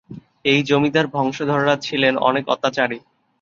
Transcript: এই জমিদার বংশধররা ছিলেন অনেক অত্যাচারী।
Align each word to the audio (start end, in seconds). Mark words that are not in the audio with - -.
এই 0.45 0.59
জমিদার 0.63 1.05
বংশধররা 1.07 1.75
ছিলেন 1.77 2.13
অনেক 2.29 2.45
অত্যাচারী। 2.47 2.97